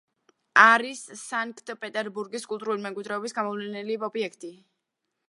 [0.61, 4.55] არის სანქტ-პეტერბურგის კულტურული მემკვიდრეობის გამოვლენილი ობიექტი.